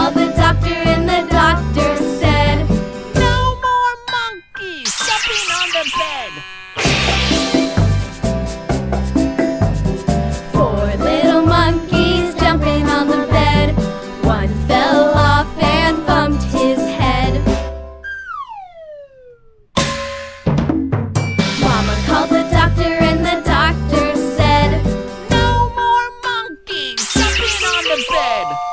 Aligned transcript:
called 0.00 0.14
the 0.14 0.32
doctor 0.34 0.78
and 0.92 1.06
the 1.06 1.22
doctor 1.30 1.96
said, 2.20 2.66
No 3.16 3.36
more 3.66 3.94
monkeys 4.16 4.90
jumping 5.06 5.48
on 5.60 5.68
the 5.76 5.84
bed. 6.00 6.30
Four 10.52 10.86
little 11.04 11.44
monkeys 11.44 12.34
jumping 12.36 12.84
on 12.88 13.08
the 13.08 13.26
bed. 13.26 13.76
One 14.24 14.48
fell 14.68 15.10
off 15.12 15.48
and 15.62 16.06
bumped 16.06 16.44
his 16.44 16.78
head. 16.78 17.34
Mama 21.60 21.94
called 22.06 22.30
the 22.30 22.44
doctor 22.50 22.92
and 23.08 23.20
the 23.30 23.42
doctor 23.44 24.16
said, 24.36 24.70
No 25.30 25.68
more 25.80 26.08
monkeys 26.24 27.02
jumping 27.12 27.58
on 27.74 27.84
the 27.84 27.98
bed. 28.08 28.69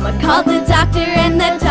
Mama 0.00 0.18
called 0.18 0.46
the 0.46 0.64
doctor 0.66 0.98
and 0.98 1.38
the 1.38 1.58
doctor 1.62 1.69